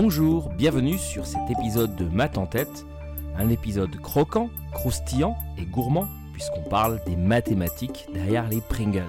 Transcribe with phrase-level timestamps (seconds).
[0.00, 2.86] Bonjour, bienvenue sur cet épisode de Math en tête,
[3.36, 9.02] un épisode croquant, croustillant et gourmand puisqu'on parle des mathématiques derrière les Pringles.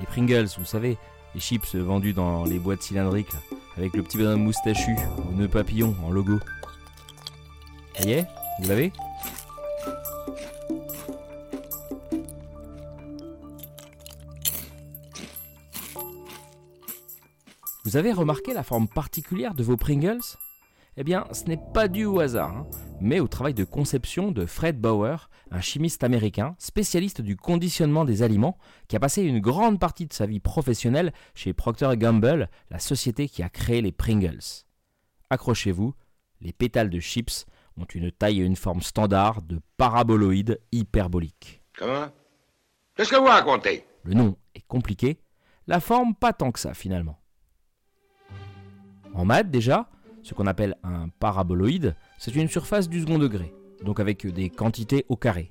[0.00, 0.96] Les Pringles, vous savez,
[1.34, 3.36] les chips vendus dans les boîtes cylindriques
[3.76, 4.96] avec le petit bonhomme moustachu
[5.28, 6.40] au nœud papillon en logo.
[7.94, 8.26] Ça y est
[8.62, 8.90] Vous l'avez?
[17.88, 20.20] Vous avez remarqué la forme particulière de vos Pringles?
[20.98, 22.66] Eh bien, ce n'est pas dû au hasard, hein,
[23.00, 28.22] mais au travail de conception de Fred Bauer, un chimiste américain, spécialiste du conditionnement des
[28.22, 32.78] aliments, qui a passé une grande partie de sa vie professionnelle chez Procter Gamble, la
[32.78, 34.66] société qui a créé les Pringles.
[35.30, 35.94] Accrochez-vous,
[36.42, 37.46] les pétales de chips
[37.78, 41.62] ont une taille et une forme standard de paraboloïdes hyperboliques.
[41.78, 42.08] Comment?
[42.94, 43.86] Qu'est-ce que vous racontez?
[44.02, 45.22] Le nom est compliqué,
[45.66, 47.18] la forme pas tant que ça finalement.
[49.14, 49.88] En maths déjà,
[50.22, 55.06] ce qu'on appelle un paraboloïde, c'est une surface du second degré, donc avec des quantités
[55.08, 55.50] au carré.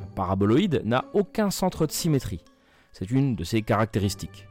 [0.00, 2.44] Un paraboloïde n'a aucun centre de symétrie.
[2.92, 4.46] C'est une de ses caractéristiques.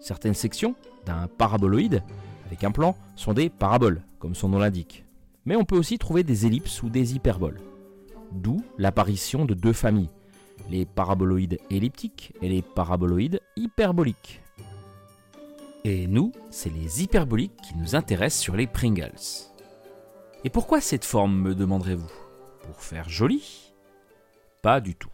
[0.00, 0.74] Certaines sections
[1.06, 2.02] d'un paraboloïde
[2.46, 5.04] avec un plan sont des paraboles, comme son nom l'indique.
[5.44, 7.60] Mais on peut aussi trouver des ellipses ou des hyperboles.
[8.32, 10.10] D'où l'apparition de deux familles,
[10.70, 14.42] les paraboloïdes elliptiques et les paraboloïdes hyperboliques.
[15.84, 19.12] Et nous, c'est les hyperboliques qui nous intéressent sur les Pringles.
[20.44, 22.10] Et pourquoi cette forme, me demanderez-vous?
[22.62, 23.72] Pour faire joli?
[24.60, 25.10] Pas du tout.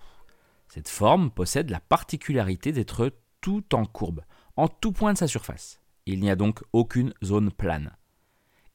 [0.69, 4.23] Cette forme possède la particularité d'être tout en courbe,
[4.57, 5.81] en tout point de sa surface.
[6.07, 7.95] Il n'y a donc aucune zone plane.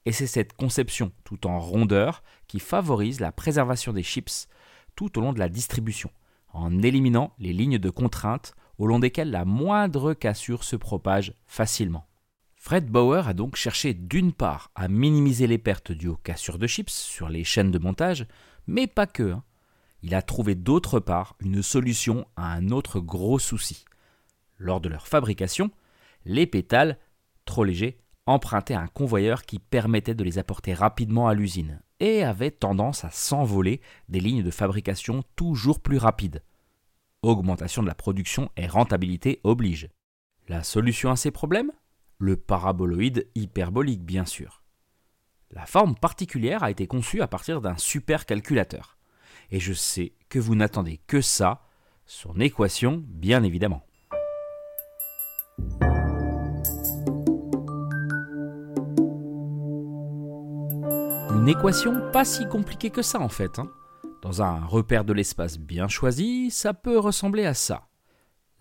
[0.06, 4.48] Et c'est cette conception tout en rondeur qui favorise la préservation des chips
[4.96, 6.12] tout au long de la distribution,
[6.54, 12.08] en éliminant les lignes de contrainte au long desquelles la moindre cassure se propage facilement.
[12.56, 16.68] Fred Bauer a donc cherché d'une part à minimiser les pertes dues aux cassures de
[16.68, 18.26] chips sur les chaînes de montage,
[18.68, 19.32] mais pas que.
[19.32, 19.44] hein.
[20.02, 23.86] Il a trouvé d'autre part une solution à un autre gros souci.
[24.58, 25.72] Lors de leur fabrication,
[26.26, 26.98] les pétales,
[27.46, 32.52] trop légers, empruntaient un convoyeur qui permettait de les apporter rapidement à l'usine et avaient
[32.52, 36.44] tendance à s'envoler des lignes de fabrication toujours plus rapides.
[37.22, 39.90] Augmentation de la production et rentabilité oblige.
[40.48, 41.74] La solution à ces problèmes?
[42.18, 44.64] Le paraboloïde hyperbolique, bien sûr.
[45.52, 48.98] La forme particulière a été conçue à partir d'un supercalculateur.
[49.52, 51.68] Et je sais que vous n'attendez que ça,
[52.06, 53.86] son équation, bien évidemment.
[61.32, 63.60] Une équation pas si compliquée que ça en fait.
[63.60, 63.70] hein.
[64.22, 67.88] Dans un repère de l'espace bien choisi, ça peut ressembler à ça.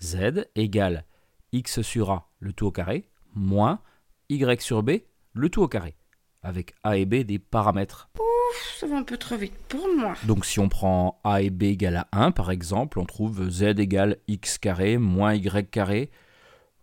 [0.00, 1.04] Z égale
[1.52, 3.80] x sur a, le tout au carré, moins
[4.28, 5.00] y sur b,
[5.32, 5.96] le tout au carré,
[6.42, 8.08] avec a et b des paramètres.
[8.78, 10.14] Ça va un peu trop vite pour moi.
[10.26, 13.62] Donc si on prend a et b égale à 1 par exemple, on trouve z
[13.78, 16.12] égale x carré moins y carré.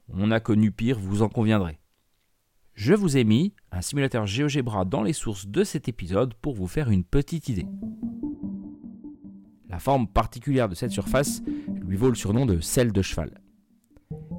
[0.09, 1.79] On a connu pire, vous en conviendrez.
[2.73, 6.67] Je vous ai mis un simulateur GeoGebra dans les sources de cet épisode pour vous
[6.67, 7.67] faire une petite idée.
[9.75, 11.43] La forme particulière de cette surface
[11.85, 13.41] lui vaut le surnom de selle de cheval.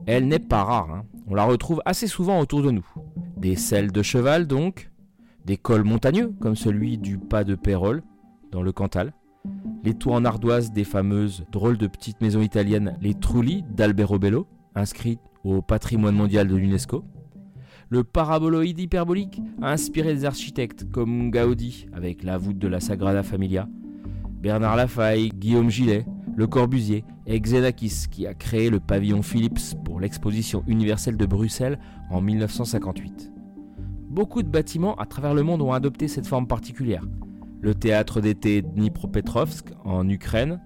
[0.07, 1.05] Elle n'est pas rare, hein.
[1.27, 2.87] on la retrouve assez souvent autour de nous.
[3.37, 4.91] Des selles de cheval donc,
[5.45, 8.03] des cols montagneux comme celui du pas de Pérol
[8.51, 9.13] dans le Cantal,
[9.85, 14.47] les toits en ardoise des fameuses drôles de petites maisons italiennes, les Trulli d'Albero Bello,
[14.75, 17.05] inscrites au patrimoine mondial de l'UNESCO,
[17.91, 23.23] le paraboloïde hyperbolique a inspiré des architectes comme Gaudi avec la voûte de la Sagrada
[23.23, 23.69] Familia,
[24.41, 30.01] Bernard Lafaille, Guillaume Gillet, Le Corbusier et Xenakis qui a créé le pavillon Philips pour
[30.01, 31.79] l'exposition universelle de Bruxelles
[32.11, 33.33] en 1958.
[34.09, 37.05] Beaucoup de bâtiments à travers le monde ont adopté cette forme particulière.
[37.61, 40.61] Le théâtre d'été Dnipropetrovsk en Ukraine,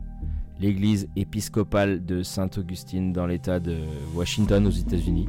[0.61, 3.79] l'église épiscopale de Sainte-Augustine dans l'état de
[4.15, 5.27] Washington aux États-Unis,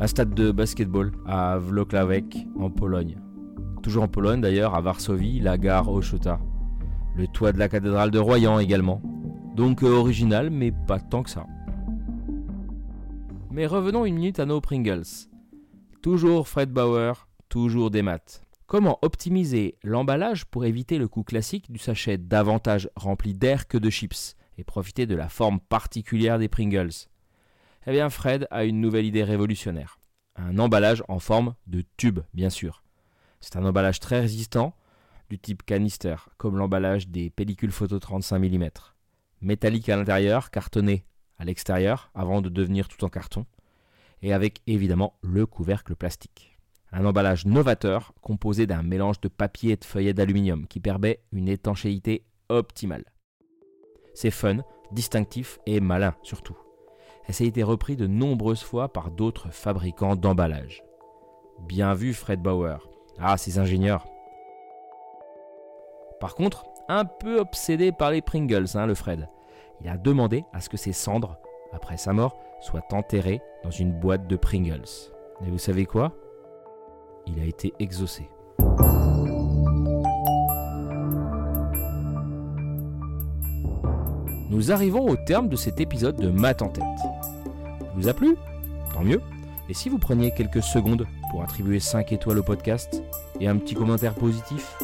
[0.00, 3.16] un stade de basketball à Włocławek en Pologne.
[3.82, 6.38] Toujours en Pologne d'ailleurs, à Varsovie, la gare Ochota.
[7.16, 9.00] Le toit de la cathédrale de Royan également.
[9.54, 11.46] Donc euh, original, mais pas tant que ça.
[13.50, 15.28] Mais revenons une minute à nos Pringles.
[16.02, 18.44] Toujours Fred Bauer, toujours des maths.
[18.66, 23.90] Comment optimiser l'emballage pour éviter le coût classique du sachet davantage rempli d'air que de
[23.90, 27.08] chips et profiter de la forme particulière des Pringles?
[27.86, 30.00] Eh bien Fred a une nouvelle idée révolutionnaire.
[30.34, 32.82] Un emballage en forme de tube, bien sûr.
[33.40, 34.74] C'est un emballage très résistant,
[35.28, 38.68] du type canister, comme l'emballage des pellicules photo 35 mm.
[39.40, 41.04] Métallique à l'intérieur, cartonné
[41.38, 43.46] à l'extérieur, avant de devenir tout en carton,
[44.22, 46.58] et avec évidemment le couvercle plastique.
[46.92, 51.48] Un emballage novateur composé d'un mélange de papier et de feuillets d'aluminium qui permet une
[51.48, 53.04] étanchéité optimale.
[54.14, 54.58] C'est fun,
[54.92, 56.56] distinctif et malin surtout.
[57.28, 60.84] Et ça a été repris de nombreuses fois par d'autres fabricants d'emballage.
[61.66, 62.78] Bien vu Fred Bauer.
[63.18, 64.06] Ah, ces ingénieurs.
[66.20, 69.28] Par contre, un peu obsédé par les Pringles, hein, le Fred.
[69.80, 71.38] Il a demandé à ce que ses cendres,
[71.72, 74.84] après sa mort, soient enterrées dans une boîte de Pringles.
[75.44, 76.12] Et vous savez quoi?
[77.26, 78.28] Il a été exaucé.
[84.50, 86.84] Nous arrivons au terme de cet épisode de Math en tête.
[87.96, 88.36] Vous a plu?
[88.92, 89.20] Tant mieux.
[89.68, 93.02] Et si vous preniez quelques secondes pour attribuer 5 étoiles au podcast
[93.40, 94.78] et un petit commentaire positif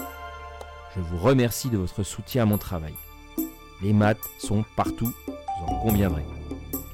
[0.96, 2.94] Je vous remercie de votre soutien à mon travail.
[3.80, 6.24] Les maths sont partout, vous en conviendrez.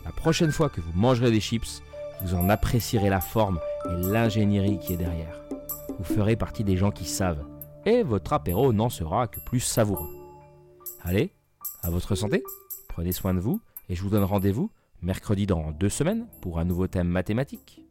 [0.04, 1.82] La prochaine fois que vous mangerez des chips,
[2.22, 3.58] vous en apprécierez la forme
[3.88, 5.40] et l'ingénierie qui est derrière.
[5.98, 7.46] Vous ferez partie des gens qui savent,
[7.86, 10.10] et votre apéro n'en sera que plus savoureux.
[11.02, 11.32] Allez,
[11.82, 12.42] à votre santé,
[12.88, 14.70] prenez soin de vous, et je vous donne rendez-vous
[15.00, 17.85] mercredi dans deux semaines pour un nouveau thème mathématique.